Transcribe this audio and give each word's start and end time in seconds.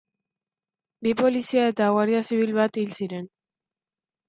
Bi 1.07 1.11
polizia 1.19 1.67
eta 1.73 1.91
guardia 1.97 2.23
zibil 2.31 2.57
bat 2.61 2.83
hil 2.83 2.99
ziren. 3.01 3.31